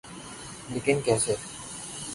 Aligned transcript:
لیکن 0.69 0.97
کیسے؟ 1.05 1.35